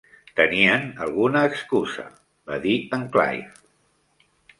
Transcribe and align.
"Tenien 0.37 0.87
alguna 1.07 1.43
excusa", 1.49 2.05
va 2.53 2.57
dir 2.63 2.73
en 2.99 3.05
Clive. 3.17 3.53